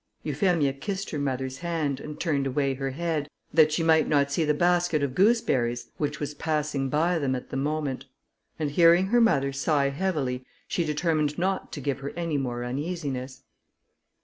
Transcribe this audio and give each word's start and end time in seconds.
Euphemia 0.23 0.73
kissed 0.73 1.11
her 1.11 1.19
mother's 1.19 1.59
hand, 1.59 1.99
and 1.99 2.19
turned 2.19 2.47
away 2.47 2.73
her 2.73 2.89
head, 2.89 3.27
that 3.53 3.71
she 3.71 3.83
might 3.83 4.07
not 4.07 4.31
see 4.31 4.43
the 4.43 4.51
basket 4.51 5.03
of 5.03 5.13
gooseberries 5.13 5.91
which 5.97 6.19
was 6.19 6.33
passing 6.33 6.89
by 6.89 7.19
them 7.19 7.35
at 7.35 7.51
the 7.51 7.55
moment; 7.55 8.05
and 8.57 8.71
hearing 8.71 9.09
her 9.09 9.21
mother 9.21 9.53
sigh 9.53 9.89
heavily, 9.89 10.43
she 10.67 10.83
determined 10.83 11.37
not 11.37 11.71
to 11.71 11.79
give 11.79 11.99
her 11.99 12.09
any 12.17 12.35
more 12.39 12.63
uneasiness. 12.65 13.43